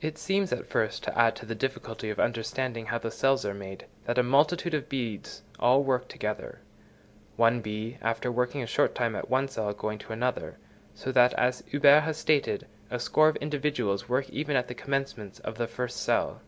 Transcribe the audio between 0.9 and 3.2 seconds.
to add to the difficulty of understanding how the